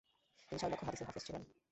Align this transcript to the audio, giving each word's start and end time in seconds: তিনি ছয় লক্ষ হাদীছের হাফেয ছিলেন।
তিনি 0.47 0.59
ছয় 0.61 0.71
লক্ষ 0.71 0.83
হাদীছের 0.87 1.07
হাফেয 1.07 1.23
ছিলেন। 1.27 1.43